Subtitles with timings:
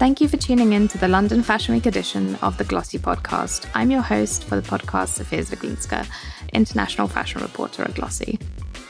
[0.00, 3.68] Thank you for tuning in to the London Fashion Week edition of the Glossy podcast.
[3.74, 6.08] I'm your host for the podcast, Zofia Zwieglinska,
[6.54, 8.38] international fashion reporter at Glossy.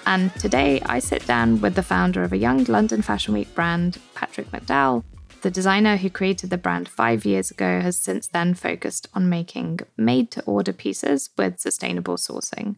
[0.07, 3.99] And today I sit down with the founder of a young London Fashion Week brand,
[4.15, 5.03] Patrick McDowell.
[5.43, 9.81] The designer who created the brand five years ago has since then focused on making
[9.97, 12.77] made to order pieces with sustainable sourcing.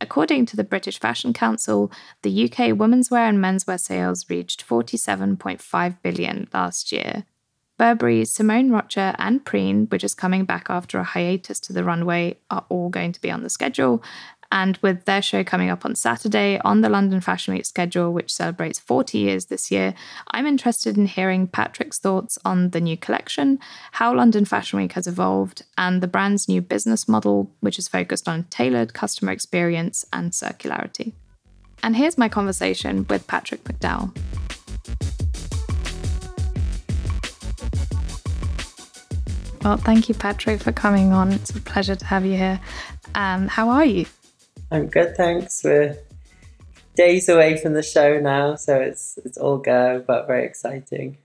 [0.00, 5.96] According to the British Fashion Council, the UK women's wear and menswear sales reached 47.5
[6.00, 7.24] billion last year,
[7.78, 12.38] Burberry, Simone Rocha, and Preen, which is coming back after a hiatus to the runway,
[12.50, 14.02] are all going to be on the schedule.
[14.52, 18.32] And with their show coming up on Saturday on the London Fashion Week schedule, which
[18.32, 19.94] celebrates 40 years this year,
[20.30, 23.58] I'm interested in hearing Patrick's thoughts on the new collection,
[23.92, 28.28] how London Fashion Week has evolved, and the brand's new business model, which is focused
[28.28, 31.12] on tailored customer experience and circularity.
[31.82, 34.16] And here's my conversation with Patrick McDowell.
[39.66, 41.32] Well, thank you, Patrick, for coming on.
[41.32, 42.60] It's a pleasure to have you here.
[43.16, 44.06] Um, how are you?
[44.70, 45.64] I'm good, thanks.
[45.64, 45.98] We're
[46.94, 51.18] days away from the show now, so it's it's all go, but very exciting.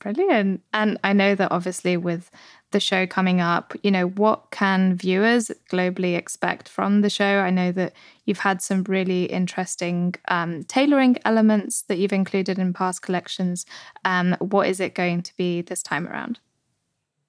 [0.00, 0.60] Brilliant.
[0.74, 2.30] And I know that obviously with
[2.72, 7.38] the show coming up, you know, what can viewers globally expect from the show?
[7.38, 7.94] I know that
[8.26, 13.64] you've had some really interesting um, tailoring elements that you've included in past collections.
[14.04, 16.38] Um, what is it going to be this time around?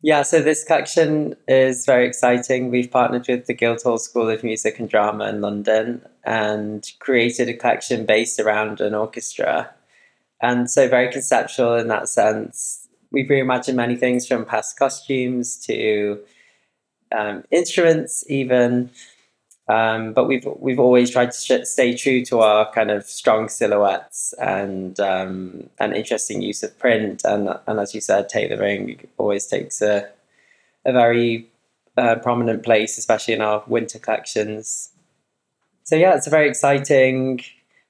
[0.06, 2.70] Yeah, so this collection is very exciting.
[2.70, 7.54] We've partnered with the Guildhall School of Music and Drama in London and created a
[7.54, 9.74] collection based around an orchestra.
[10.42, 12.90] And so, very conceptual in that sense.
[13.14, 16.20] We've reimagined many things from past costumes to
[17.18, 18.92] um, instruments, even.
[19.70, 23.48] Um, but we've we've always tried to sh- stay true to our kind of strong
[23.48, 29.46] silhouettes and um, an interesting use of print and and as you said, tailoring always
[29.46, 30.10] takes a
[30.86, 31.48] a very
[31.98, 34.90] uh, prominent place, especially in our winter collections.
[35.84, 37.42] So yeah, it's a very exciting,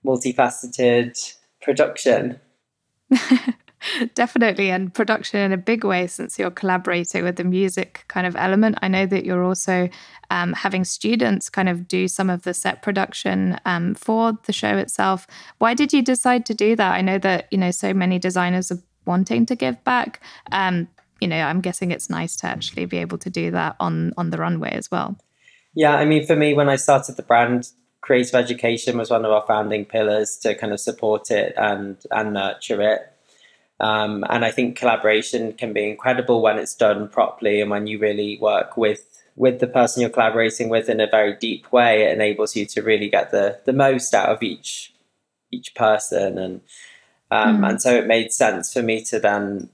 [0.05, 2.39] multifaceted production.
[4.15, 8.35] Definitely, and production in a big way since you're collaborating with the music kind of
[8.35, 8.77] element.
[8.81, 9.89] I know that you're also
[10.29, 14.77] um, having students kind of do some of the set production um, for the show
[14.77, 15.27] itself.
[15.57, 16.93] Why did you decide to do that?
[16.93, 20.21] I know that you know so many designers are wanting to give back.
[20.51, 20.87] Um,
[21.19, 24.29] you know, I'm guessing it's nice to actually be able to do that on on
[24.29, 25.17] the runway as well.
[25.75, 27.69] Yeah, I mean, for me, when I started the brand,
[28.01, 32.33] creative education was one of our founding pillars to kind of support it and and
[32.33, 33.12] nurture it
[33.79, 37.99] um, and I think collaboration can be incredible when it's done properly and when you
[37.99, 42.03] really work with with the person you're collaborating with in a very deep way.
[42.03, 44.93] It enables you to really get the the most out of each
[45.51, 46.61] each person, and
[47.31, 47.69] um, mm.
[47.69, 49.69] and so it made sense for me to then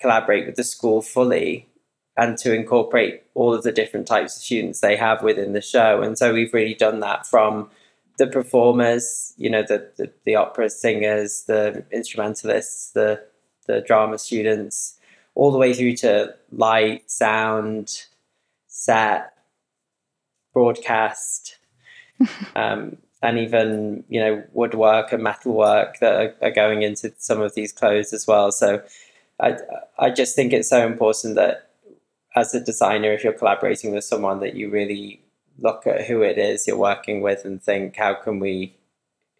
[0.00, 1.66] collaborate with the school fully
[2.16, 6.02] and to incorporate all of the different types of students they have within the show.
[6.02, 7.70] And so we've really done that from
[8.18, 13.24] the performers, you know, the, the, the opera singers, the instrumentalists, the
[13.66, 14.98] the drama students,
[15.34, 18.06] all the way through to light, sound,
[18.66, 19.34] set,
[20.52, 21.58] broadcast,
[22.56, 27.54] um, and even you know woodwork and metalwork that are, are, going into some of
[27.54, 28.50] these clothes as well.
[28.50, 28.82] So
[29.40, 29.58] I
[29.98, 31.70] I just think it's so important that
[32.34, 35.20] as a designer, if you're collaborating with someone, that you really
[35.58, 38.74] look at who it is you're working with and think how can we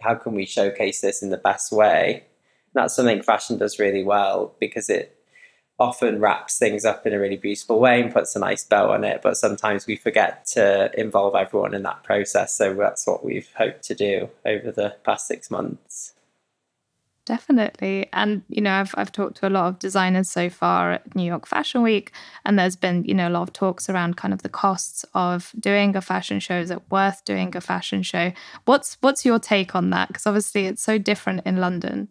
[0.00, 2.24] how can we showcase this in the best way?
[2.72, 5.16] That's something fashion does really well because it
[5.80, 9.04] often wraps things up in a really beautiful way and puts a nice bow on
[9.04, 12.56] it but sometimes we forget to involve everyone in that process.
[12.56, 16.14] So that's what we've hoped to do over the past six months
[17.28, 18.08] Definitely.
[18.10, 21.24] And, you know, I've, I've talked to a lot of designers so far at New
[21.24, 22.10] York Fashion Week,
[22.46, 25.52] and there's been, you know, a lot of talks around kind of the costs of
[25.60, 26.58] doing a fashion show.
[26.58, 28.32] Is it worth doing a fashion show?
[28.64, 30.08] What's what's your take on that?
[30.08, 32.08] Because obviously it's so different in London.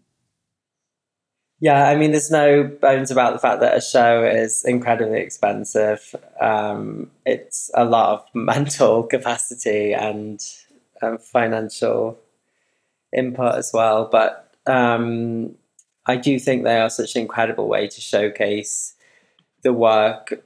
[1.60, 6.14] Yeah, I mean, there's no bones about the fact that a show is incredibly expensive.
[6.40, 10.40] Um, it's a lot of mental capacity and
[11.02, 12.20] um, financial
[13.12, 14.08] input as well.
[14.12, 15.56] But um,
[16.06, 18.96] I do think they are such an incredible way to showcase
[19.64, 20.44] the work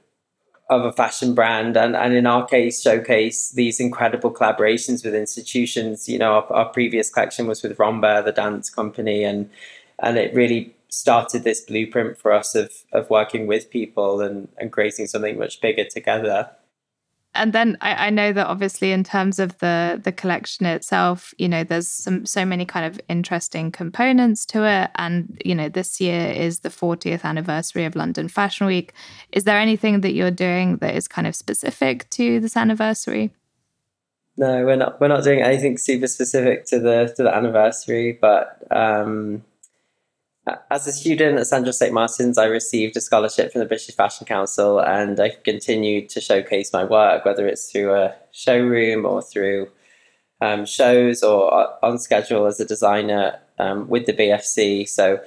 [0.70, 6.08] of a fashion brand and, and in our case showcase these incredible collaborations with institutions.
[6.08, 9.50] You know our, our previous collection was with Rambert the dance company and
[9.98, 14.72] and it really started this blueprint for us of of working with people and and
[14.72, 16.50] creating something much bigger together
[17.34, 21.48] and then I, I, know that obviously in terms of the the collection itself, you
[21.48, 24.90] know, there's some so many kind of interesting components to it.
[24.96, 28.92] And, you know, this year is the 40th anniversary of London Fashion Week.
[29.32, 33.30] Is there anything that you're doing that is kind of specific to this anniversary?
[34.36, 38.58] No, we're not we're not doing anything super specific to the to the anniversary, but
[38.70, 39.42] um
[40.70, 44.26] as a student at Central St Martin's, I received a scholarship from the British Fashion
[44.26, 49.68] Council, and I continued to showcase my work, whether it's through a showroom or through
[50.40, 54.88] um, shows or on schedule as a designer um, with the BFC.
[54.88, 55.20] So,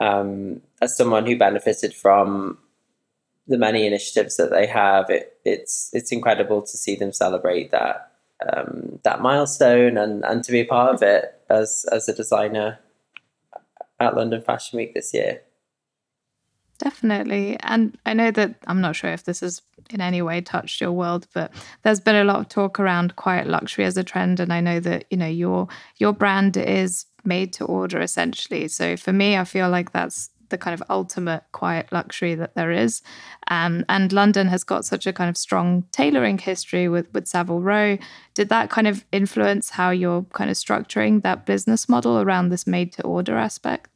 [0.00, 2.58] um, as someone who benefited from
[3.46, 8.10] the many initiatives that they have, it, it's it's incredible to see them celebrate that
[8.52, 12.80] um, that milestone and, and to be a part of it as as a designer
[14.00, 15.42] at London Fashion Week this year.
[16.78, 17.58] Definitely.
[17.60, 19.60] And I know that I'm not sure if this has
[19.90, 21.52] in any way touched your world, but
[21.82, 24.40] there's been a lot of talk around quiet luxury as a trend.
[24.40, 25.68] And I know that, you know, your
[25.98, 28.66] your brand is made to order essentially.
[28.68, 32.70] So for me, I feel like that's the kind of ultimate quiet luxury that there
[32.70, 33.02] is.
[33.48, 37.60] Um, and London has got such a kind of strong tailoring history with, with Savile
[37.60, 37.98] Row.
[38.34, 42.66] Did that kind of influence how you're kind of structuring that business model around this
[42.66, 43.88] made to order aspect?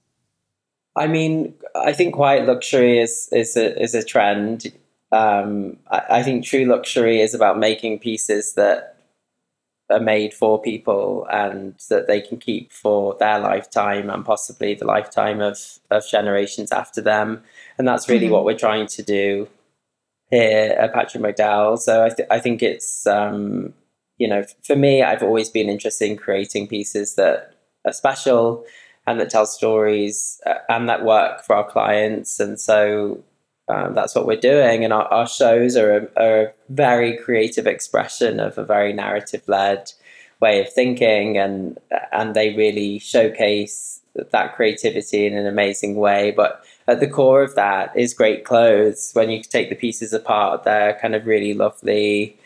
[0.96, 4.72] I mean, I think quiet luxury is is a is a trend.
[5.10, 8.93] Um, I, I, think true luxury is about making pieces that
[9.90, 14.86] are made for people and that they can keep for their lifetime and possibly the
[14.86, 15.58] lifetime of
[15.90, 17.42] of generations after them.
[17.76, 18.32] And that's really mm-hmm.
[18.32, 19.48] what we're trying to do
[20.30, 21.78] here at Patrick McDowell.
[21.78, 23.74] So I th- I think it's um,
[24.18, 27.54] you know for me, I've always been interested in creating pieces that
[27.84, 28.64] are special
[29.06, 32.40] and that tell stories uh, and that work for our clients.
[32.40, 33.22] And so
[33.68, 34.84] um, that's what we're doing.
[34.84, 39.42] And our, our shows are a, are a, very creative expression of a very narrative
[39.46, 39.92] led
[40.40, 41.78] way of thinking, and
[42.12, 44.00] and they really showcase
[44.30, 46.30] that creativity in an amazing way.
[46.30, 49.10] But at the core of that is great clothes.
[49.14, 52.38] When you take the pieces apart, they're kind of really lovely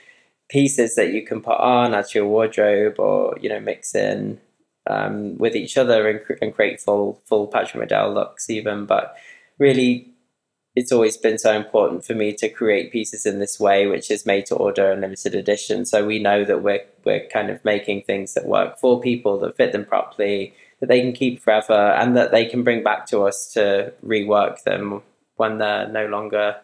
[0.48, 4.40] pieces that you can put on as your wardrobe or you know mix in
[4.88, 8.86] um, with each other and, and create full full Patrick McDowell looks even.
[8.86, 9.16] But
[9.58, 10.12] really,
[10.78, 14.24] it's always been so important for me to create pieces in this way, which is
[14.24, 15.84] made to order and limited edition.
[15.84, 19.56] So we know that we're we're kind of making things that work for people that
[19.56, 23.24] fit them properly, that they can keep forever, and that they can bring back to
[23.24, 25.02] us to rework them
[25.34, 26.56] when they're no longer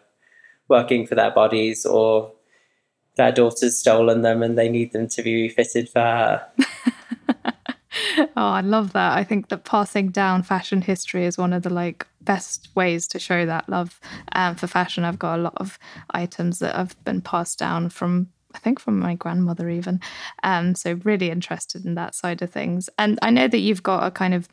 [0.69, 2.31] working for their bodies or
[3.17, 6.47] their daughter's stolen them and they need them to be refitted for her.
[8.17, 9.17] oh, I love that.
[9.17, 13.19] I think that passing down fashion history is one of the like best ways to
[13.19, 13.99] show that love
[14.33, 15.03] um, for fashion.
[15.03, 15.77] I've got a lot of
[16.11, 19.99] items that have been passed down from I think from my grandmother even.
[20.43, 22.89] Um, so really interested in that side of things.
[22.97, 24.47] And I know that you've got a kind of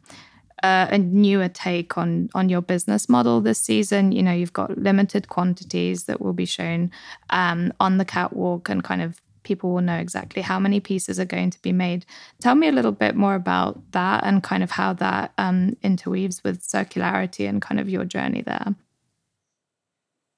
[0.64, 4.12] uh, a newer take on on your business model this season.
[4.12, 6.90] You know, you've got limited quantities that will be shown
[7.30, 11.24] um, on the catwalk and kind of people will know exactly how many pieces are
[11.24, 12.04] going to be made.
[12.40, 16.42] Tell me a little bit more about that and kind of how that um, interweaves
[16.44, 18.74] with circularity and kind of your journey there.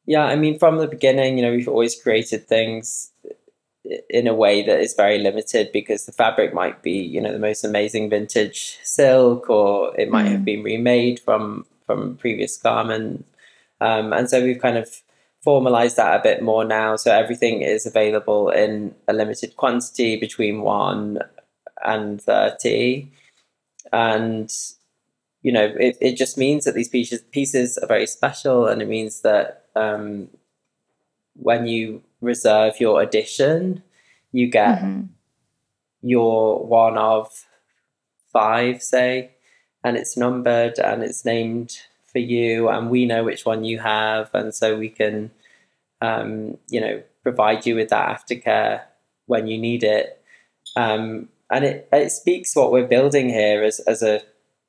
[0.06, 3.10] Yeah, I mean, from the beginning, you know, we've always created things
[4.08, 7.38] in a way that is very limited because the fabric might be, you know, the
[7.38, 10.32] most amazing vintage silk, or it might mm.
[10.32, 13.26] have been remade from from previous garment,
[13.80, 15.02] um, and so we've kind of
[15.44, 16.96] formalize that a bit more now.
[16.96, 21.18] So everything is available in a limited quantity between one
[21.84, 23.10] and 30.
[23.92, 24.52] And,
[25.42, 28.66] you know, it, it just means that these pieces, pieces are very special.
[28.66, 30.28] And it means that um,
[31.34, 33.82] when you reserve your edition,
[34.32, 35.02] you get mm-hmm.
[36.02, 37.44] your one of
[38.32, 39.32] five, say,
[39.84, 41.78] and it's numbered and it's named
[42.14, 45.30] for you and we know which one you have and so we can
[46.00, 48.82] um, you know provide you with that aftercare
[49.26, 50.22] when you need it.
[50.76, 54.22] Um, and it, it speaks what we're building here as, as a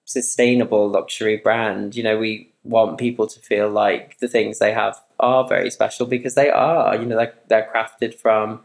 [0.05, 1.95] sustainable luxury brand.
[1.95, 6.07] You know we want people to feel like the things they have are very special
[6.07, 6.95] because they are.
[6.95, 8.61] You know they're, they're crafted from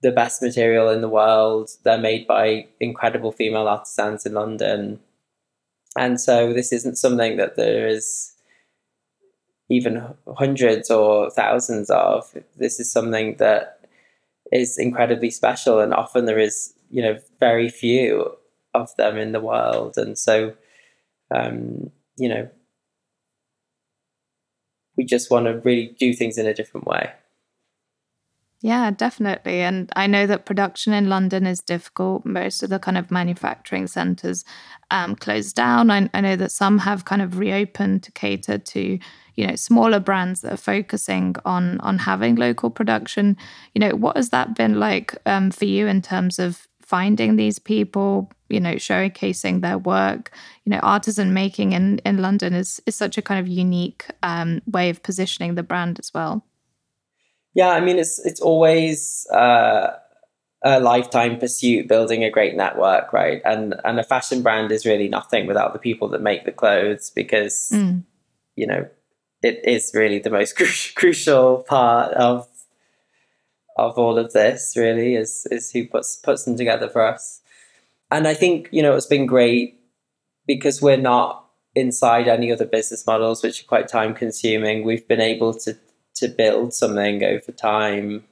[0.00, 1.70] the best material in the world.
[1.82, 5.00] They're made by incredible female artisans in london
[5.98, 8.32] and so this isn't something that there is
[9.68, 12.34] even hundreds or thousands of.
[12.56, 13.80] This is something that
[14.52, 18.36] is incredibly special, and often there is, you know, very few
[18.74, 19.98] of them in the world.
[19.98, 20.54] And so,
[21.34, 22.48] um, you know,
[24.96, 27.12] we just want to really do things in a different way.
[28.60, 29.60] Yeah, definitely.
[29.60, 32.26] And I know that production in London is difficult.
[32.26, 34.44] Most of the kind of manufacturing centres
[34.90, 35.92] um, closed down.
[35.92, 38.98] I, I know that some have kind of reopened to cater to
[39.36, 43.36] you know smaller brands that are focusing on on having local production.
[43.74, 47.60] You know, what has that been like um, for you in terms of finding these
[47.60, 48.32] people?
[48.48, 50.32] You know, showcasing their work.
[50.64, 54.62] You know, artisan making in in London is is such a kind of unique um,
[54.66, 56.44] way of positioning the brand as well.
[57.54, 59.96] Yeah, I mean, it's it's always uh,
[60.62, 63.40] a lifetime pursuit building a great network, right?
[63.44, 67.10] And and a fashion brand is really nothing without the people that make the clothes
[67.10, 68.02] because mm.
[68.56, 68.88] you know
[69.42, 72.48] it is really the most cru- crucial part of
[73.76, 74.74] of all of this.
[74.76, 77.40] Really, is is who puts puts them together for us.
[78.10, 79.80] And I think you know it's been great
[80.46, 84.84] because we're not inside any other business models, which are quite time consuming.
[84.84, 85.76] We've been able to
[86.18, 88.24] to build something over time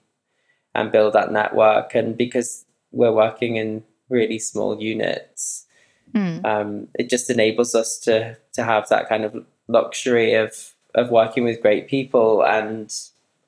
[0.74, 1.94] and build that network.
[1.94, 5.66] And because we're working in really small units,
[6.14, 6.44] mm.
[6.44, 11.44] um, it just enables us to to have that kind of luxury of of working
[11.44, 12.94] with great people and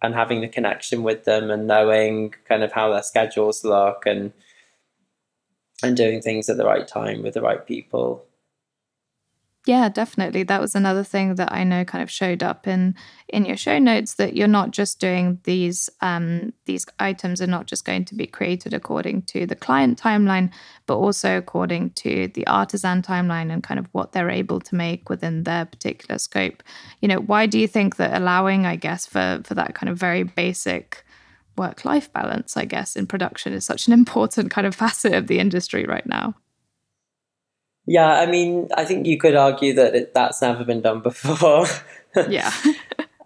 [0.00, 4.32] and having the connection with them and knowing kind of how their schedules look and
[5.82, 8.24] and doing things at the right time with the right people.
[9.68, 10.44] Yeah, definitely.
[10.44, 12.94] That was another thing that I know kind of showed up in
[13.28, 17.66] in your show notes that you're not just doing these um, these items are not
[17.66, 20.50] just going to be created according to the client timeline,
[20.86, 25.10] but also according to the artisan timeline and kind of what they're able to make
[25.10, 26.62] within their particular scope.
[27.02, 29.98] You know, why do you think that allowing, I guess, for for that kind of
[29.98, 31.04] very basic
[31.58, 35.26] work life balance, I guess, in production is such an important kind of facet of
[35.26, 36.36] the industry right now?
[37.88, 41.64] Yeah, I mean, I think you could argue that it, that's never been done before.
[42.28, 42.52] yeah.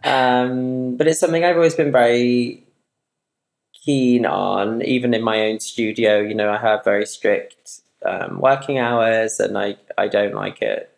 [0.05, 2.65] um, but it's something I've always been very
[3.85, 6.21] keen on, even in my own studio.
[6.21, 10.97] You know, I have very strict um, working hours, and I I don't like it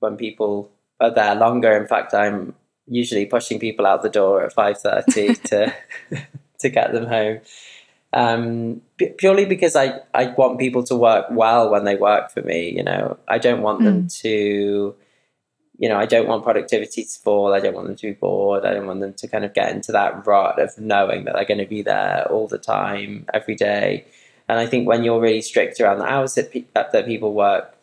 [0.00, 1.76] when people are there longer.
[1.76, 2.54] In fact, I'm
[2.86, 5.74] usually pushing people out the door at five thirty to
[6.60, 7.40] to get them home
[8.12, 8.82] um,
[9.18, 12.70] purely because I, I want people to work well when they work for me.
[12.70, 13.84] You know, I don't want mm.
[13.84, 14.94] them to,
[15.78, 17.54] you know, I don't want productivity to fall.
[17.54, 18.64] I don't want them to be bored.
[18.64, 21.44] I don't want them to kind of get into that rut of knowing that they're
[21.44, 24.04] going to be there all the time, every day.
[24.48, 27.74] And I think when you're really strict around the hours that, pe- that people work,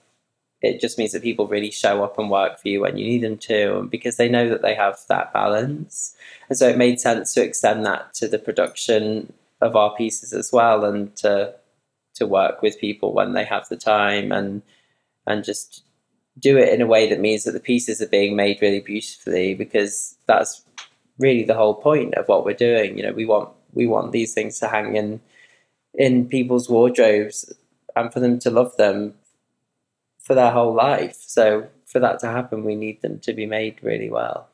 [0.62, 3.24] it just means that people really show up and work for you when you need
[3.24, 6.16] them to, because they know that they have that balance.
[6.50, 9.32] And so it made sense to extend that to the production
[9.62, 11.56] of our pieces as well, and to
[12.16, 14.62] to work with people when they have the time and
[15.28, 15.84] and just
[16.38, 19.54] do it in a way that means that the pieces are being made really beautifully
[19.54, 20.64] because that's
[21.18, 22.98] really the whole point of what we're doing.
[22.98, 25.22] You know, we want we want these things to hang in
[25.94, 27.52] in people's wardrobes
[27.96, 29.16] and for them to love them
[30.20, 31.18] for their whole life.
[31.20, 34.49] So for that to happen, we need them to be made really well.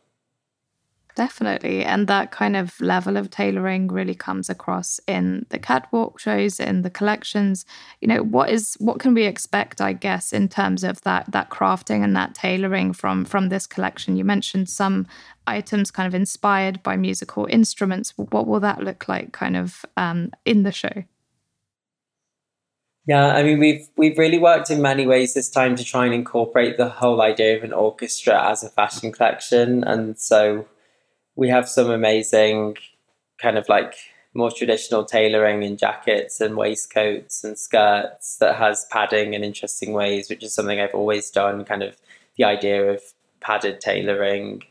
[1.16, 1.82] Definitely.
[1.86, 6.82] And that kind of level of tailoring really comes across in the catwalk shows, in
[6.82, 7.66] the collections.
[8.02, 11.50] You know, what is what can we expect, I guess, in terms of that that
[11.50, 14.18] crafting and that tailoring from from this collection?
[14.18, 15.08] You mentioned some
[15.48, 18.14] items kind of inspired by musical instruments.
[18.18, 21.06] What will that look like kind of um, in the show?
[23.08, 26.14] Yeah, I mean we've we've really worked in many ways this time to try and
[26.14, 29.86] incorporate the whole idea of an orchestra as a fashion collection.
[29.86, 30.66] And so
[31.36, 32.78] we have some amazing
[33.42, 33.96] kind of like
[34.34, 40.30] more traditional tailoring in jackets and waistcoats and skirts that has padding in interesting ways,
[40.30, 41.64] which is something I've always done.
[41.64, 41.98] Kind of
[42.38, 43.02] the idea of
[43.40, 44.64] padded tailoring,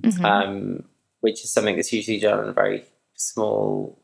[0.00, 0.24] mm-hmm.
[0.24, 0.84] um,
[1.20, 2.84] which is something that's usually done on a very
[3.16, 3.98] small,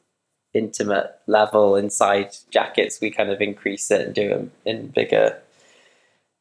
[0.54, 1.76] intimate level.
[1.76, 5.38] Inside jackets, we kind of increase it and do them in bigger,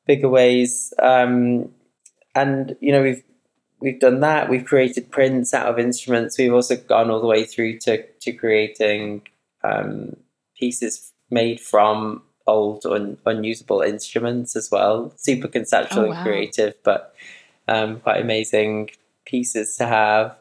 [0.07, 0.91] bigger ways.
[1.01, 1.71] Um,
[2.33, 3.23] and you know, we've
[3.79, 4.49] we've done that.
[4.49, 6.37] We've created prints out of instruments.
[6.37, 9.23] We've also gone all the way through to to creating
[9.63, 10.15] um,
[10.57, 15.13] pieces made from old un, unusable instruments as well.
[15.15, 16.13] Super conceptual oh, wow.
[16.13, 17.15] and creative, but
[17.67, 18.89] um, quite amazing
[19.25, 20.35] pieces to have.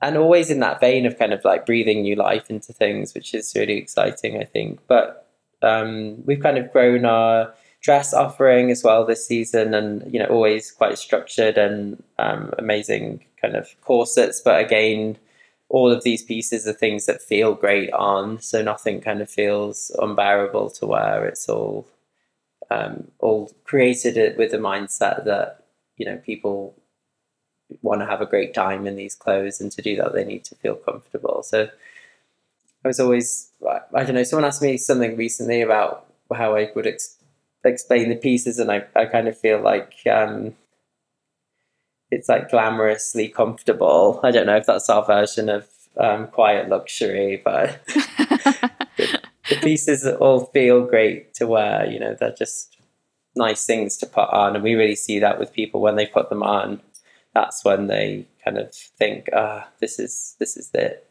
[0.00, 3.34] And always in that vein of kind of like breathing new life into things, which
[3.34, 4.80] is really exciting, I think.
[4.86, 5.26] But
[5.62, 7.52] um, we've kind of grown our
[7.88, 13.24] dress offering as well this season, and you know always quite structured and um, amazing
[13.40, 14.42] kind of corsets.
[14.42, 15.16] But again,
[15.70, 19.90] all of these pieces are things that feel great on, so nothing kind of feels
[19.98, 21.24] unbearable to wear.
[21.24, 21.88] It's all
[22.70, 25.64] um, all created with the mindset that
[25.96, 26.74] you know people
[27.80, 30.44] want to have a great time in these clothes, and to do that they need
[30.44, 31.42] to feel comfortable.
[31.42, 31.70] So
[32.84, 33.48] I was always
[33.94, 34.24] I don't know.
[34.24, 36.04] Someone asked me something recently about
[36.34, 37.17] how I would ex-
[37.64, 40.54] explain the pieces, and I I kind of feel like um,
[42.10, 44.20] it's like glamorously comfortable.
[44.22, 50.06] I don't know if that's our version of um, quiet luxury, but the, the pieces
[50.06, 51.86] all feel great to wear.
[51.86, 52.76] You know, they're just
[53.34, 56.28] nice things to put on, and we really see that with people when they put
[56.30, 56.80] them on.
[57.34, 61.04] That's when they kind of think, "Ah, this is this is it."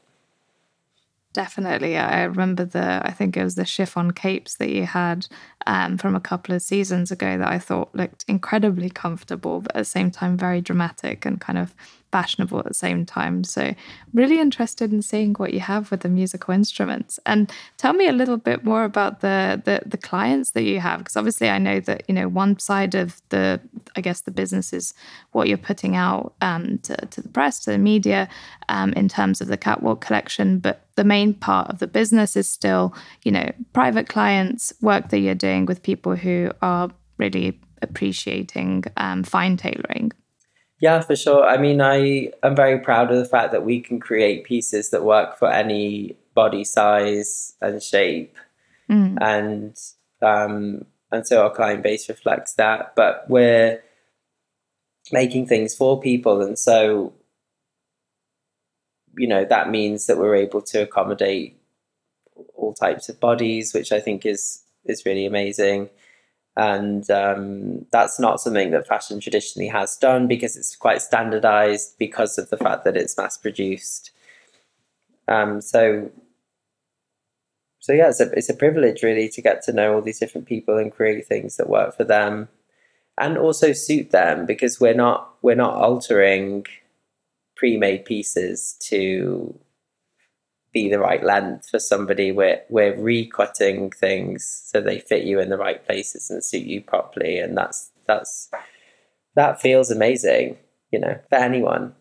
[1.38, 1.98] Definitely.
[1.98, 5.28] I remember the, I think it was the chiffon capes that you had
[5.68, 9.80] um, from a couple of seasons ago that I thought looked incredibly comfortable, but at
[9.80, 11.76] the same time very dramatic and kind of
[12.12, 13.44] fashionable at the same time.
[13.44, 13.74] So,
[14.14, 17.20] really interested in seeing what you have with the musical instruments.
[17.26, 21.00] And tell me a little bit more about the the, the clients that you have,
[21.00, 23.60] because obviously I know that you know one side of the
[23.96, 24.94] I guess the business is
[25.32, 28.30] what you're putting out um, to, to the press, to the media,
[28.70, 32.50] um, in terms of the catwalk collection, but the main part of the business is
[32.50, 32.94] still
[33.24, 39.24] you know private clients, work that you're doing with people who are really appreciating um,
[39.24, 40.12] fine tailoring.
[40.80, 41.44] Yeah, for sure.
[41.44, 45.04] I mean, I am very proud of the fact that we can create pieces that
[45.04, 48.38] work for any body size and shape,
[48.90, 49.18] mm.
[49.20, 49.76] and
[50.22, 52.94] um, and so our client base reflects that.
[52.96, 53.84] But we're
[55.12, 57.14] making things for people, and so
[59.18, 61.60] you know that means that we're able to accommodate
[62.54, 65.90] all types of bodies, which I think is is really amazing.
[66.56, 72.38] And um, that's not something that fashion traditionally has done because it's quite standardized because
[72.40, 74.12] of the fact that it's mass produced.
[75.28, 76.10] Um, so
[77.80, 80.46] so yeah it's a, it's a privilege really to get to know all these different
[80.46, 82.50] people and create things that work for them
[83.18, 86.66] and also suit them because we're not we're not altering
[87.56, 89.58] pre-made pieces to
[90.78, 92.32] be the right length for somebody.
[92.32, 96.82] We're we're recutting things so they fit you in the right places and suit you
[96.82, 98.50] properly, and that's that's
[99.36, 100.58] that feels amazing.
[100.92, 101.96] You know, for anyone,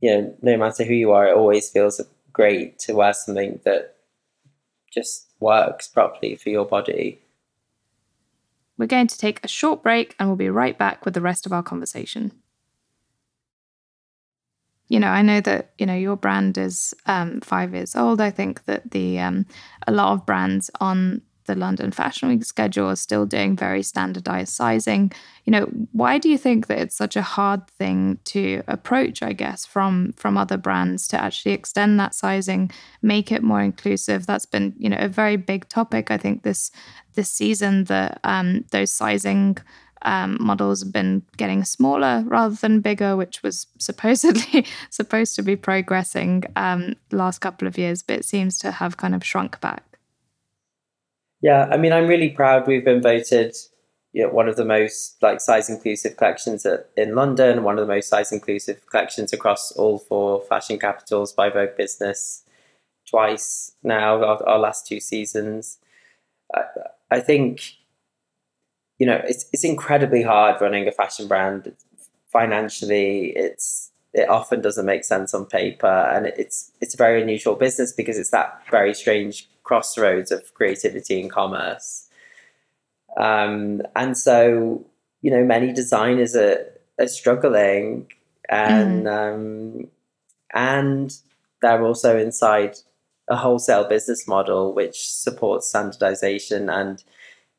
[0.00, 2.00] you know, no matter who you are, it always feels
[2.32, 3.96] great to wear something that
[4.92, 7.20] just works properly for your body.
[8.78, 11.46] We're going to take a short break and we'll be right back with the rest
[11.46, 12.32] of our conversation
[14.94, 18.20] you know, I know that you know your brand is um, five years old.
[18.20, 19.44] I think that the um,
[19.88, 24.54] a lot of brands on the London Fashion Week schedule are still doing very standardized
[24.54, 25.10] sizing.
[25.46, 29.20] You know, why do you think that it's such a hard thing to approach?
[29.20, 32.70] I guess from from other brands to actually extend that sizing,
[33.02, 34.26] make it more inclusive.
[34.26, 36.12] That's been you know a very big topic.
[36.12, 36.70] I think this
[37.14, 39.58] this season that um, those sizing
[40.04, 45.56] um, models have been getting smaller rather than bigger, which was supposedly supposed to be
[45.56, 49.82] progressing um, last couple of years, but it seems to have kind of shrunk back.
[51.40, 53.54] Yeah, I mean, I'm really proud we've been voted
[54.14, 57.86] you know, one of the most like size inclusive collections at, in London, one of
[57.86, 62.44] the most size inclusive collections across all four fashion capitals by Vogue Business
[63.10, 65.78] twice now, our, our last two seasons.
[66.54, 66.62] I,
[67.10, 67.62] I think
[68.98, 71.72] you know, it's it's incredibly hard running a fashion brand
[72.32, 73.32] financially.
[73.36, 77.92] It's it often doesn't make sense on paper, and it's it's a very unusual business
[77.92, 82.08] because it's that very strange crossroads of creativity and commerce.
[83.16, 84.84] Um, and so,
[85.22, 86.64] you know, many designers are,
[86.98, 88.06] are struggling,
[88.48, 89.34] and mm.
[89.34, 89.88] um,
[90.52, 91.16] and
[91.62, 92.76] they're also inside
[93.28, 97.02] a wholesale business model which supports standardization and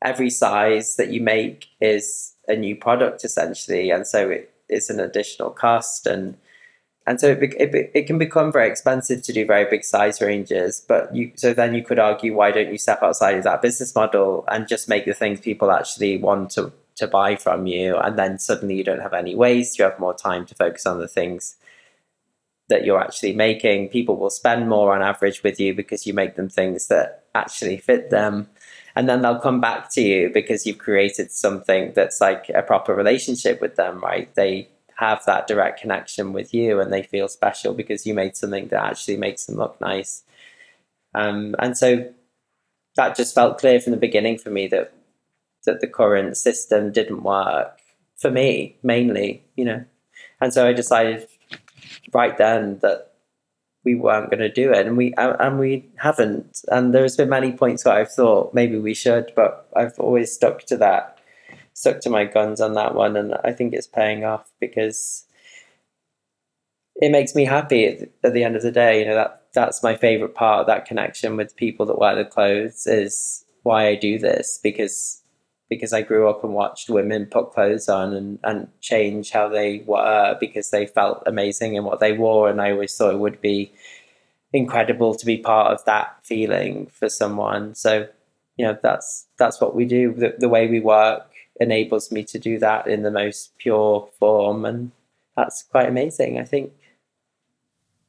[0.01, 4.99] every size that you make is a new product essentially, and so it is an
[4.99, 6.37] additional cost and
[7.07, 10.83] and so it, it, it can become very expensive to do very big size ranges
[10.87, 13.93] but you so then you could argue why don't you step outside of that business
[13.93, 18.17] model and just make the things people actually want to to buy from you and
[18.17, 21.07] then suddenly you don't have any waste you have more time to focus on the
[21.07, 21.57] things
[22.67, 23.89] that you're actually making.
[23.89, 27.77] People will spend more on average with you because you make them things that actually
[27.77, 28.49] fit them
[28.95, 32.93] and then they'll come back to you because you've created something that's like a proper
[32.93, 34.33] relationship with them right?
[34.35, 38.67] They have that direct connection with you and they feel special because you made something
[38.69, 40.23] that actually makes them look nice.
[41.13, 42.11] Um, and so
[42.95, 44.93] that just felt clear from the beginning for me that
[45.65, 47.79] that the current system didn't work
[48.17, 49.83] for me mainly you know?
[50.39, 51.27] And so i decided
[52.13, 53.14] right then that
[53.85, 56.61] we weren't going to do it, and we and we haven't.
[56.69, 60.63] And there's been many points where I've thought maybe we should, but I've always stuck
[60.65, 61.19] to that,
[61.73, 65.25] stuck to my guns on that one, and I think it's paying off because
[66.95, 68.99] it makes me happy at, the end of the day.
[68.99, 72.87] You know that that's my favorite part that connection with people that wear the clothes
[72.87, 75.21] is why I do this because
[75.69, 79.83] because I grew up and watched women put clothes on and, and change how they
[79.85, 83.41] were because they felt amazing in what they wore and I always thought it would
[83.41, 83.73] be
[84.53, 87.75] incredible to be part of that feeling for someone.
[87.75, 88.07] So,
[88.57, 90.13] you know, that's that's what we do.
[90.13, 94.65] The, the way we work enables me to do that in the most pure form
[94.65, 94.91] and
[95.35, 96.71] that's quite amazing, I think.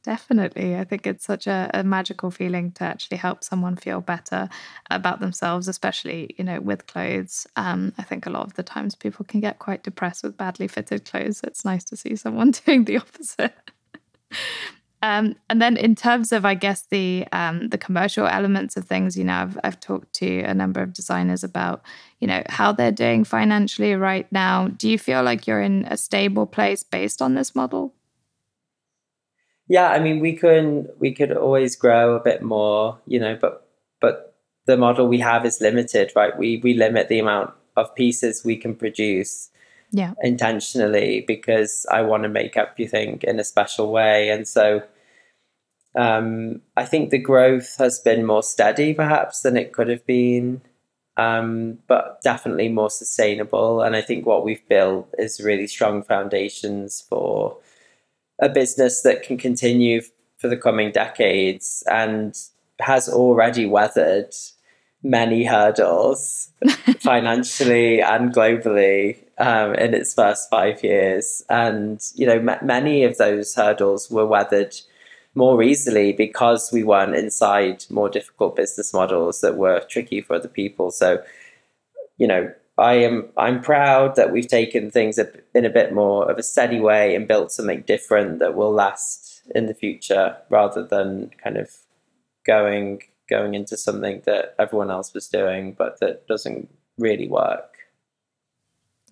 [0.06, 0.76] Definitely.
[0.76, 4.48] I think it's such a, a, magical feeling to actually help someone feel better
[4.88, 7.44] about themselves, especially, you know, with clothes.
[7.56, 10.68] Um, I think a lot of the times people can get quite depressed with badly
[10.68, 11.40] fitted clothes.
[11.42, 13.52] It's nice to see someone doing the opposite.
[15.02, 19.16] um, and then in terms of, I guess, the um, the commercial elements of things,
[19.18, 21.82] you know, I've, I've talked to a number of designers about,
[22.20, 24.68] you know, how they're doing financially right now.
[24.68, 27.92] Do you feel like you're in a stable place based on this model?
[29.68, 33.68] Yeah, I mean, we can we could always grow a bit more, you know, but
[34.00, 36.36] but the model we have is limited, right?
[36.36, 39.50] We we limit the amount of pieces we can produce
[39.92, 44.30] yeah intentionally because I want to make everything in a special way.
[44.30, 44.82] And so
[45.96, 50.62] um, I think the growth has been more steady perhaps than it could have been.
[51.18, 53.80] Um, but definitely more sustainable.
[53.80, 57.56] And I think what we've built is really strong foundations for
[58.38, 60.02] a business that can continue
[60.38, 62.36] for the coming decades and
[62.80, 64.34] has already weathered
[65.02, 66.50] many hurdles
[67.00, 71.42] financially and globally um, in its first five years.
[71.48, 74.74] And, you know, m- many of those hurdles were weathered
[75.34, 80.48] more easily because we weren't inside more difficult business models that were tricky for other
[80.48, 80.90] people.
[80.90, 81.22] So,
[82.16, 86.38] you know, I am I'm proud that we've taken things in a bit more of
[86.38, 91.30] a steady way and built something different that will last in the future rather than
[91.42, 91.70] kind of
[92.44, 97.75] going going into something that everyone else was doing but that doesn't really work.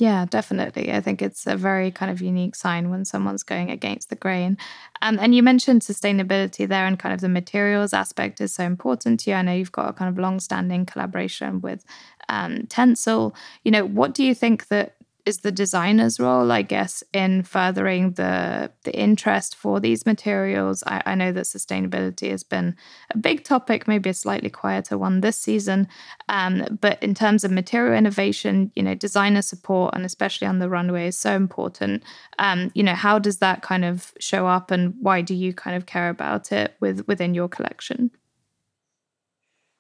[0.01, 0.93] Yeah, definitely.
[0.93, 4.59] I think it's a very kind of unique sign when someone's going against the grain.
[5.03, 9.21] Um, and you mentioned sustainability there and kind of the materials aspect is so important
[9.21, 9.37] to you.
[9.37, 11.85] I know you've got a kind of long standing collaboration with
[12.29, 13.35] um, Tencel.
[13.63, 18.13] You know, what do you think that is the designer's role, I guess, in furthering
[18.13, 20.83] the the interest for these materials.
[20.87, 22.77] I, I, know that sustainability has been
[23.11, 25.89] a big topic, maybe a slightly quieter one this season.
[26.29, 30.69] Um, but in terms of material innovation, you know, designer support and especially on the
[30.69, 32.03] runway is so important.
[32.39, 35.77] Um, you know, how does that kind of show up, and why do you kind
[35.77, 38.11] of care about it with within your collection?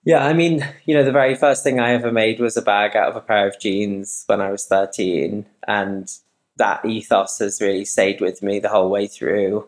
[0.04, 2.94] Yeah, I mean, you know, the very first thing I ever made was a bag
[2.94, 5.46] out of a pair of jeans when I was 13.
[5.66, 6.12] And
[6.56, 9.66] that ethos has really stayed with me the whole way through.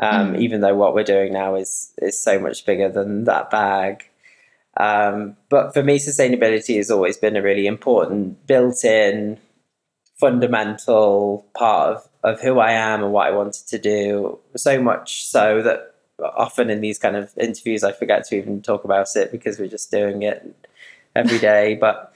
[0.00, 0.40] Um, mm.
[0.40, 4.04] Even though what we're doing now is is so much bigger than that bag.
[4.78, 9.38] Um, but for me, sustainability has always been a really important, built-in,
[10.16, 14.38] fundamental part of, of who I am and what I wanted to do.
[14.54, 18.84] So much so that often in these kind of interviews, I forget to even talk
[18.84, 20.54] about it because we're just doing it
[21.14, 21.74] every day.
[21.80, 22.12] but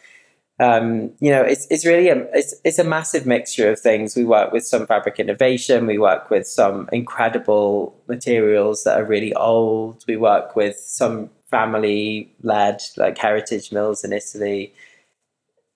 [0.59, 4.15] um, you know, it's it's really a it's it's a massive mixture of things.
[4.15, 5.87] We work with some fabric innovation.
[5.87, 10.05] We work with some incredible materials that are really old.
[10.07, 14.75] We work with some family led like heritage mills in Italy,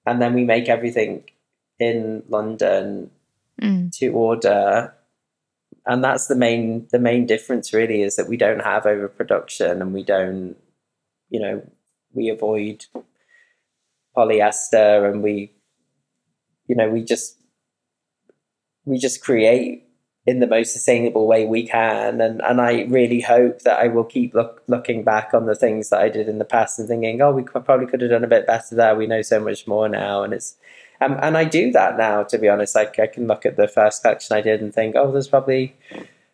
[0.04, 1.24] and then we make everything
[1.78, 3.10] in London
[3.60, 3.90] mm.
[3.98, 4.93] to order
[5.86, 9.92] and that's the main the main difference really is that we don't have overproduction and
[9.92, 10.56] we don't
[11.30, 11.62] you know
[12.12, 12.86] we avoid
[14.16, 15.52] polyester and we
[16.66, 17.38] you know we just
[18.84, 19.84] we just create
[20.26, 22.20] in the most sustainable way we can.
[22.20, 25.90] And and I really hope that I will keep look, looking back on the things
[25.90, 28.28] that I did in the past and thinking oh we probably could have done a
[28.28, 28.96] bit better there.
[28.96, 30.22] We know so much more now.
[30.22, 30.56] And it's
[31.00, 32.74] um, and I do that now, to be honest.
[32.74, 35.74] Like I can look at the first collection I did and think, oh, there's probably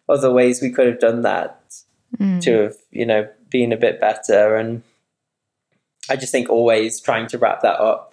[0.09, 1.75] other ways we could have done that
[2.19, 2.43] mm.
[2.43, 4.57] to have, you know, been a bit better.
[4.57, 4.83] And
[6.09, 8.13] I just think always trying to wrap that up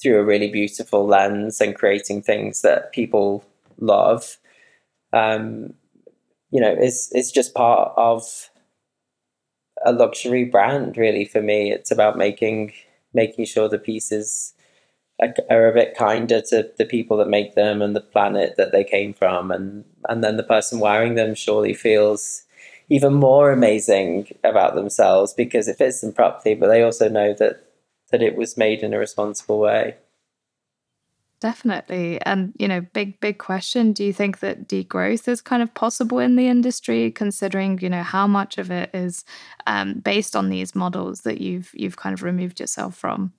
[0.00, 3.44] through a really beautiful lens and creating things that people
[3.78, 4.38] love,
[5.12, 5.74] um,
[6.50, 8.50] you know, is is just part of
[9.84, 10.96] a luxury brand.
[10.96, 12.72] Really, for me, it's about making
[13.12, 14.54] making sure the pieces
[15.50, 18.84] are a bit kinder to the people that make them and the planet that they
[18.84, 22.44] came from and and then the person wearing them surely feels
[22.88, 27.64] even more amazing about themselves because it fits them properly but they also know that
[28.10, 29.96] that it was made in a responsible way
[31.40, 32.20] Definitely.
[32.20, 33.94] And, you know, big, big question.
[33.94, 38.02] Do you think that degrowth is kind of possible in the industry, considering, you know,
[38.02, 39.24] how much of it is
[39.66, 43.32] um, based on these models that you've you've kind of removed yourself from?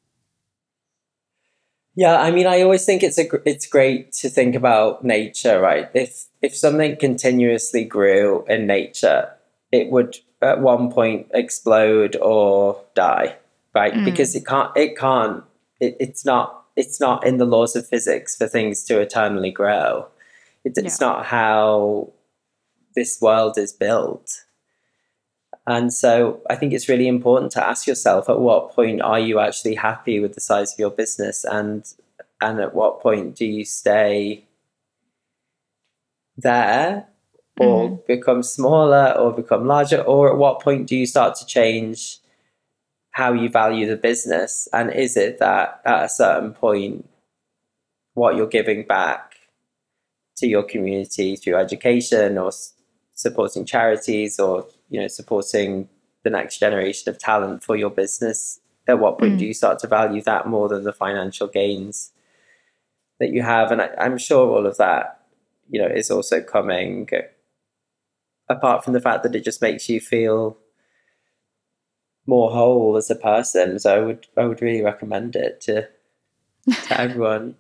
[1.96, 5.90] Yeah, I mean, I always think it's a it's great to think about nature, right?
[5.94, 9.30] If if something continuously grew in nature,
[9.72, 13.36] it would at one point explode or die,
[13.76, 13.94] right?
[13.94, 14.06] Mm.
[14.06, 15.44] Because it can't it can't
[15.80, 20.08] it, it's not it's not in the laws of physics for things to eternally grow.
[20.64, 20.84] It, yeah.
[20.86, 22.14] It's not how
[22.96, 24.46] this world is built.
[25.68, 29.40] And so I think it's really important to ask yourself at what point are you
[29.40, 31.46] actually happy with the size of your business?
[31.46, 31.86] And
[32.42, 34.46] and at what point do you stay
[36.36, 37.08] there
[37.60, 37.96] or mm-hmm.
[38.08, 40.02] become smaller or become larger?
[40.02, 42.18] Or at what point do you start to change
[43.12, 44.68] how you value the business?
[44.74, 47.08] And is it that at a certain point
[48.16, 49.36] what you're giving back
[50.38, 52.52] to your community through education or
[53.14, 55.90] supporting charities or you know supporting
[56.24, 59.40] the next generation of talent for your business at what point mm.
[59.40, 62.12] do you start to value that more than the financial gains
[63.20, 65.26] that you have and I, i'm sure all of that
[65.70, 67.10] you know is also coming
[68.50, 70.58] apart from the fact that it just makes you feel
[72.26, 73.80] more whole as a person.
[73.80, 75.88] So I would I would really recommend it to
[76.88, 77.56] to everyone.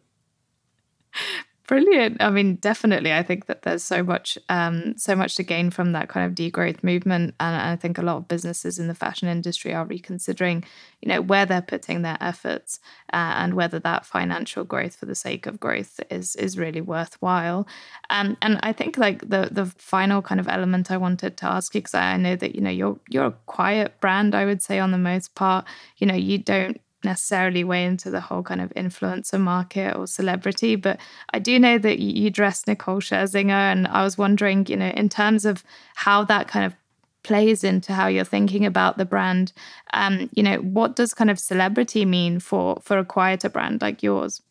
[1.71, 2.17] Brilliant.
[2.21, 3.13] I mean, definitely.
[3.13, 6.35] I think that there's so much, um, so much to gain from that kind of
[6.35, 10.65] degrowth movement, and I think a lot of businesses in the fashion industry are reconsidering,
[10.99, 12.81] you know, where they're putting their efforts
[13.13, 17.65] uh, and whether that financial growth for the sake of growth is is really worthwhile.
[18.09, 21.73] Um, and I think like the the final kind of element I wanted to ask
[21.73, 24.79] you because I know that you know you're you're a quiet brand, I would say
[24.79, 25.63] on the most part.
[25.99, 30.75] You know, you don't necessarily weigh into the whole kind of influencer market or celebrity,
[30.75, 30.99] but
[31.33, 35.09] I do know that you dress Nicole Scherzinger, and I was wondering, you know, in
[35.09, 35.63] terms of
[35.95, 36.75] how that kind of
[37.23, 39.53] plays into how you're thinking about the brand.
[39.93, 44.03] Um, you know, what does kind of celebrity mean for for a quieter brand like
[44.03, 44.41] yours?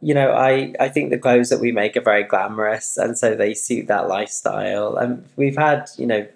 [0.00, 3.34] You know, I I think the clothes that we make are very glamorous, and so
[3.34, 4.96] they suit that lifestyle.
[4.96, 6.26] And we've had, you know,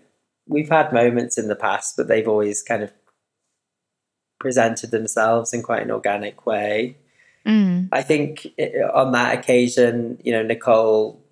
[0.47, 2.93] we've had moments in the past, but they've always kind of
[4.39, 6.97] presented themselves in quite an organic way.
[7.47, 7.89] Mm.
[7.93, 8.53] I think
[8.93, 11.23] on that occasion, you know, Nicole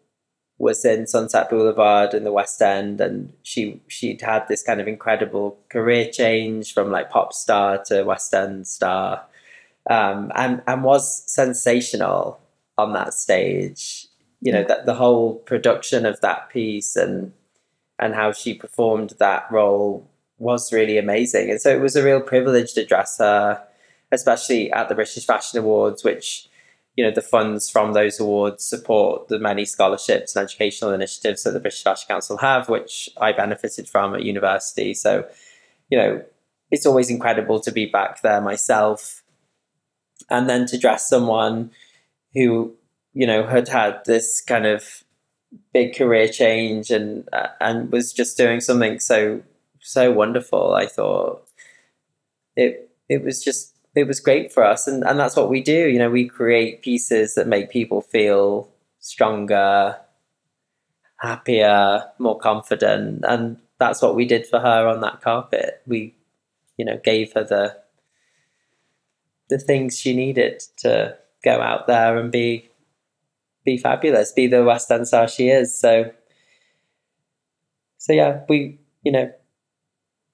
[0.58, 4.86] was in Sunset Boulevard in the West End, and she she'd had this kind of
[4.86, 9.24] incredible career change from like pop star to West End star,
[9.90, 12.40] um, and and was sensational
[12.78, 14.06] on that stage.
[14.40, 17.32] You know that the whole production of that piece and
[17.98, 20.08] and how she performed that role
[20.44, 21.50] was really amazing.
[21.50, 23.62] And so it was a real privilege to dress her,
[24.12, 26.48] especially at the British Fashion Awards, which,
[26.96, 31.52] you know, the funds from those awards support the many scholarships and educational initiatives that
[31.52, 34.92] the British Fashion Council have, which I benefited from at university.
[34.92, 35.26] So,
[35.90, 36.22] you know,
[36.70, 39.22] it's always incredible to be back there myself.
[40.28, 41.70] And then to dress someone
[42.34, 42.74] who,
[43.14, 45.04] you know, had had this kind of
[45.72, 49.40] big career change and uh, and was just doing something so
[49.84, 50.74] so wonderful.
[50.74, 51.46] I thought
[52.56, 55.88] it it was just it was great for us, and and that's what we do.
[55.88, 59.96] You know, we create pieces that make people feel stronger,
[61.18, 65.82] happier, more confident, and that's what we did for her on that carpet.
[65.86, 66.14] We,
[66.76, 67.76] you know, gave her the
[69.50, 72.70] the things she needed to go out there and be
[73.64, 75.78] be fabulous, be the West End star she is.
[75.78, 76.10] So,
[77.98, 79.32] so yeah, we, you know,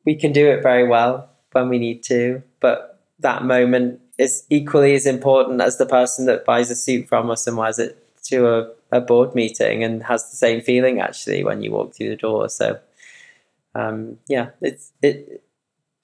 [0.05, 4.95] we can do it very well when we need to, but that moment is equally
[4.95, 8.49] as important as the person that buys a suit from us and wears it to
[8.49, 12.17] a, a board meeting and has the same feeling actually when you walk through the
[12.17, 12.49] door.
[12.49, 12.79] So
[13.75, 15.43] um, yeah, it's it.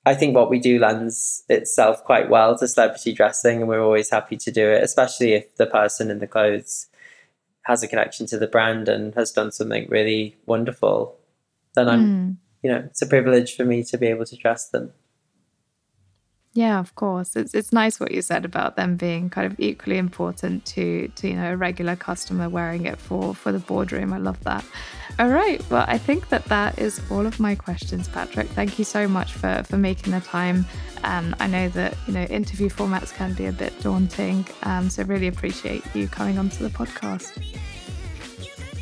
[0.04, 4.11] I think what we do lends itself quite well to celebrity dressing, and we're always
[4.11, 6.87] happy to do it, especially if the person in the clothes
[7.62, 11.16] has a connection to the brand and has done something really wonderful.
[11.74, 14.72] Then I'm mm you know, it's a privilege for me to be able to trust
[14.72, 14.92] them.
[16.52, 17.37] Yeah, of course.
[17.37, 21.29] It's it's nice what you said about them being kind of equally important to to
[21.29, 24.12] you know a regular customer wearing it for for the boardroom.
[24.12, 24.64] I love that.
[25.20, 25.62] All right.
[25.70, 28.48] Well, I think that that is all of my questions, Patrick.
[28.48, 30.66] Thank you so much for for making the time.
[31.05, 35.05] Um, I know that you know interview formats can be a bit daunting, um, so
[35.05, 37.38] really appreciate you coming onto the podcast.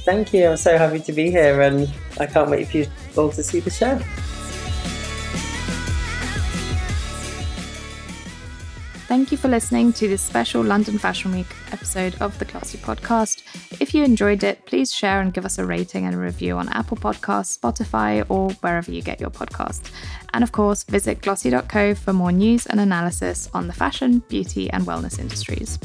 [0.05, 0.49] Thank you.
[0.49, 1.91] I'm so happy to be here, and
[2.21, 2.87] I can't wait for you
[3.17, 3.99] all to see the show.
[9.07, 13.43] Thank you for listening to this special London Fashion Week episode of the Glossy podcast.
[13.81, 16.69] If you enjoyed it, please share and give us a rating and a review on
[16.71, 19.91] Apple Podcasts, Spotify, or wherever you get your podcasts.
[20.33, 24.85] And of course, visit glossy.co for more news and analysis on the fashion, beauty, and
[24.85, 25.79] wellness industries.